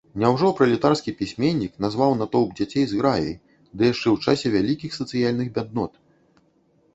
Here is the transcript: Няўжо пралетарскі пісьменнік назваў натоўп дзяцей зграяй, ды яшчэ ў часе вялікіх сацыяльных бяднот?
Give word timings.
Няўжо 0.21 0.47
пралетарскі 0.59 1.11
пісьменнік 1.19 1.73
назваў 1.85 2.15
натоўп 2.21 2.55
дзяцей 2.61 2.87
зграяй, 2.93 3.35
ды 3.77 3.83
яшчэ 3.91 4.07
ў 4.15 4.25
часе 4.27 4.47
вялікіх 4.55 4.91
сацыяльных 4.99 5.47
бяднот? 5.61 5.93